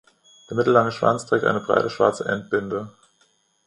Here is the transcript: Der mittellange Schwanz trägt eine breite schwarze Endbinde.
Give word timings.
Der 0.49 0.57
mittellange 0.57 0.91
Schwanz 0.91 1.27
trägt 1.27 1.43
eine 1.45 1.59
breite 1.59 1.91
schwarze 1.91 2.25
Endbinde. 2.25 2.91